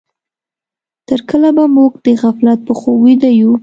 [1.07, 3.51] تر کله به موږ د غفلت په خوب ويده يو؟